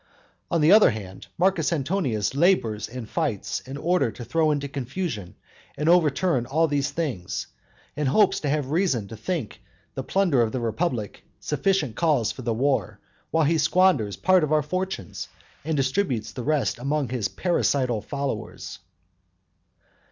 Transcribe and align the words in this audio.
On 0.49 0.61
the 0.61 0.71
other 0.71 0.89
hand, 0.89 1.27
Marcus 1.37 1.71
Antonius 1.71 2.33
labours 2.33 2.87
and 2.89 3.07
fights 3.07 3.59
in 3.67 3.77
order 3.77 4.09
to 4.09 4.25
throw 4.25 4.49
into 4.49 4.67
confusion 4.67 5.35
and 5.77 5.87
overturn 5.87 6.47
all 6.47 6.67
these 6.67 6.89
things, 6.89 7.45
and 7.95 8.07
hopes 8.07 8.39
to 8.39 8.49
have 8.49 8.71
reason 8.71 9.07
to 9.09 9.15
think 9.15 9.61
the 9.93 10.01
plunder 10.03 10.41
of 10.41 10.53
the 10.53 10.59
republic 10.59 11.23
sufficient 11.39 11.95
cause 11.95 12.31
for 12.31 12.41
the 12.41 12.51
war, 12.51 12.99
while 13.29 13.45
he 13.45 13.59
squanders 13.59 14.17
part 14.17 14.43
of 14.43 14.51
our 14.51 14.63
fortunes, 14.63 15.27
and 15.63 15.77
distributes 15.77 16.31
the 16.31 16.41
rest 16.41 16.79
among 16.79 17.09
his 17.09 17.27
parricidal 17.27 18.01
followers. 18.01 18.79